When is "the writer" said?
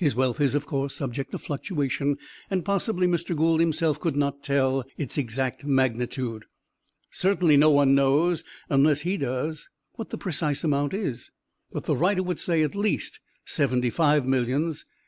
11.84-12.24